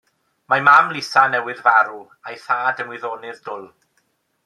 [0.53, 2.01] Mae mam Lisa newydd farw,
[2.31, 3.73] a'i thad yn wyddonydd dwl.